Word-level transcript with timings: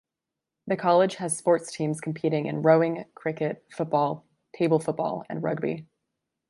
The 0.65 0.75
college 0.77 1.17
has 1.17 1.37
sports 1.37 1.71
teams 1.71 2.01
competing 2.01 2.47
in 2.47 2.63
rowing, 2.63 3.05
cricket, 3.13 3.63
football, 3.69 4.25
table 4.51 4.79
football 4.79 5.23
and 5.29 5.43
rugby. 5.43 5.85